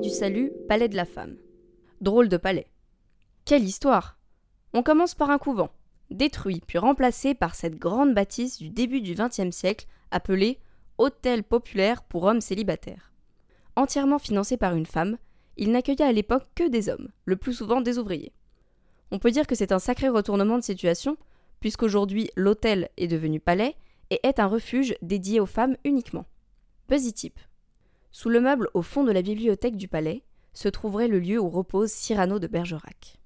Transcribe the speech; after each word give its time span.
Du 0.00 0.08
Salut, 0.08 0.50
Palais 0.68 0.88
de 0.88 0.96
la 0.96 1.04
Femme. 1.04 1.36
Drôle 2.00 2.30
de 2.30 2.38
palais. 2.38 2.66
Quelle 3.44 3.62
histoire 3.62 4.18
On 4.72 4.82
commence 4.82 5.14
par 5.14 5.28
un 5.28 5.36
couvent, 5.36 5.70
détruit 6.10 6.62
puis 6.66 6.78
remplacé 6.78 7.34
par 7.34 7.54
cette 7.54 7.76
grande 7.76 8.14
bâtisse 8.14 8.56
du 8.56 8.70
début 8.70 9.02
du 9.02 9.14
XXe 9.14 9.54
siècle 9.54 9.86
appelée 10.10 10.58
Hôtel 10.96 11.44
populaire 11.44 12.02
pour 12.04 12.24
hommes 12.24 12.40
célibataires. 12.40 13.12
Entièrement 13.76 14.18
financé 14.18 14.56
par 14.56 14.74
une 14.74 14.86
femme, 14.86 15.18
il 15.58 15.70
n'accueillait 15.70 16.06
à 16.06 16.12
l'époque 16.12 16.48
que 16.54 16.68
des 16.68 16.88
hommes, 16.88 17.10
le 17.26 17.36
plus 17.36 17.52
souvent 17.52 17.82
des 17.82 17.98
ouvriers. 17.98 18.32
On 19.10 19.18
peut 19.18 19.30
dire 19.30 19.46
que 19.46 19.54
c'est 19.54 19.72
un 19.72 19.78
sacré 19.78 20.08
retournement 20.08 20.56
de 20.56 20.64
situation, 20.64 21.18
puisqu'aujourd'hui 21.60 22.30
l'hôtel 22.34 22.88
est 22.96 23.08
devenu 23.08 23.40
palais 23.40 23.74
et 24.08 24.20
est 24.22 24.40
un 24.40 24.46
refuge 24.46 24.94
dédié 25.02 25.38
aux 25.38 25.46
femmes 25.46 25.76
uniquement. 25.84 26.24
Tip. 27.14 27.38
Sous 28.12 28.28
le 28.28 28.40
meuble 28.40 28.68
au 28.74 28.82
fond 28.82 29.04
de 29.04 29.10
la 29.10 29.22
bibliothèque 29.22 29.76
du 29.76 29.88
palais 29.88 30.22
se 30.52 30.68
trouverait 30.68 31.08
le 31.08 31.18
lieu 31.18 31.40
où 31.40 31.48
repose 31.48 31.90
Cyrano 31.90 32.38
de 32.38 32.46
Bergerac. 32.46 33.21